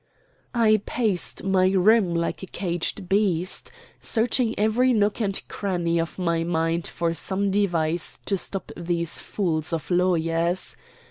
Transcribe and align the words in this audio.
I 0.55 0.81
paced 0.87 1.43
my 1.43 1.69
room 1.69 2.15
like 2.15 2.41
a 2.41 2.47
caged 2.47 3.07
beast, 3.07 3.71
searching 3.99 4.57
every 4.57 4.93
nook 4.93 5.21
and 5.21 5.39
cranny 5.47 5.99
of 6.01 6.17
my 6.17 6.43
mind 6.43 6.87
for 6.87 7.13
some 7.13 7.51
device 7.51 8.17
to 8.25 8.35
stop 8.35 8.71
these 8.75 9.21
fools 9.21 9.71
of 9.71 9.91
lawyers. 9.91 10.75